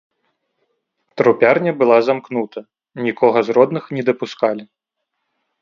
[1.21, 2.59] Трупярня была замкнута,
[3.09, 4.63] нікога з родных не дапускалі.